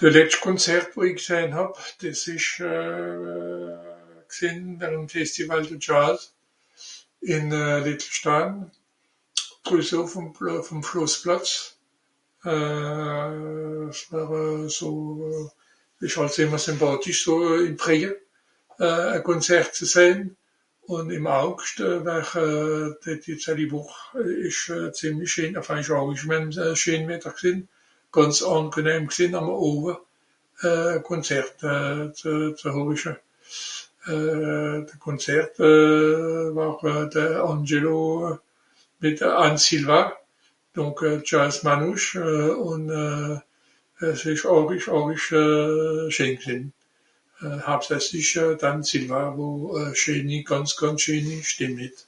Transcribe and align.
De 0.00 0.08
letscht 0.14 0.40
Konzert 0.46 0.88
wo 0.98 1.02
i 1.08 1.10
gsèhn 1.20 1.52
hàb, 1.56 1.72
dìs 2.02 2.20
ìsch 2.34 2.56
euh 2.68 3.90
gsìnn 4.36 4.62
àm 4.88 4.94
Festival 5.14 5.62
de 5.70 5.76
jazz, 5.86 6.20
ìn 7.34 7.46
euh 7.62 7.78
Liechtenstein, 7.88 8.54
drüsse 9.66 9.96
ùff'm 10.04 10.26
Plà... 10.38 10.52
ùff'm 10.62 10.80
Schlossplàtz. 10.88 11.52
Euh, 12.54 13.92
s'war 14.00 14.30
euh 14.42 14.68
so... 14.78 14.90
ìsch 16.06 16.18
àls 16.24 16.36
ìmmer 16.44 16.62
sympàtisch 16.66 17.22
ìm 17.68 17.76
Fréie, 17.84 18.10
e 19.16 19.22
Konzert 19.30 19.72
ze 19.78 19.86
sehn. 19.94 20.20
Ùn 20.96 21.06
ìm 21.16 21.26
Augscht(...) 21.42 21.78
ìsch 24.48 24.64
zìemli 24.98 25.26
schén, 25.32 25.52
enfin 25.60 25.80
ìsch 25.84 25.94
àrisch 26.00 26.26
wärm... 26.30 26.46
schén 26.82 27.02
Wetter 27.08 27.32
gsìnn, 27.40 27.60
gànz 28.14 28.38
àngenehm 28.54 29.04
gsìnn 29.12 29.34
àm 29.40 29.48
e 29.50 29.56
Owe 29.70 29.94
e 30.70 31.00
Konzert 31.08 31.58
ze... 32.20 32.32
ze 32.60 32.68
horiche. 32.76 33.14
Euh... 34.12 34.76
de 34.86 34.94
Konzerte 35.08 35.66
euh 35.66 36.54
war 36.56 36.94
de 37.16 37.26
Angelo 37.52 38.00
mìt 39.02 39.18
de 39.26 39.32
Anne 39.44 39.58
Sylva, 39.66 40.00
donc 40.78 40.96
euh 41.02 41.18
Jazz 41.32 41.56
Manouche 41.66 42.14
euh, 42.22 42.54
ùn 42.70 42.84
euh 42.98 43.36
es 44.08 44.22
ìsch 44.32 44.46
àrisch 44.54 44.86
àrisch 45.00 45.28
euh 45.40 46.06
schén 46.14 46.34
gsìnn. 46.42 46.64
euh 47.42 47.58
Hauptsächlich 47.68 48.30
d'Anne 48.62 48.84
Sylva 48.90 49.22
wo 49.36 49.48
schéni, 49.98 50.38
gànz 50.48 50.68
schéni 51.02 51.36
Stìmm 51.50 51.76
het. 51.82 51.98